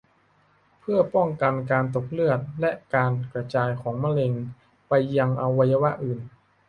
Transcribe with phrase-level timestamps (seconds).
[0.79, 4.33] เพื่อป้องกันการตกเลือด และการกระจายของมะเร็ง
[4.87, 6.19] ไปยังอวัยวะอื่น